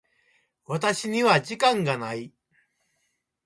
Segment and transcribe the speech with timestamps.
[0.65, 2.33] 私には時間がない。